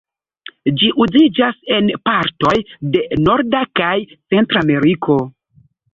Ĝi 0.79 0.87
uziĝas 1.05 1.59
en 1.75 1.91
partoj 2.09 2.55
de 2.95 3.03
Norda 3.27 3.61
kaj 3.81 3.95
Centra 4.33 4.65
Ameriko. 4.67 5.19